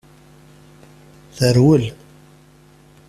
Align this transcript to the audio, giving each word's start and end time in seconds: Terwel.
Terwel. 1.37 1.85